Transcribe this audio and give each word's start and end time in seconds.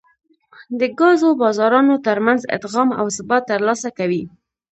د 0.79 0.81
ګازو 0.99 1.29
بازارونو 1.41 1.95
ترمنځ 2.07 2.41
ادغام 2.55 2.89
او 2.99 3.05
ثبات 3.17 3.43
ترلاسه 3.51 3.89
کوي 3.97 4.23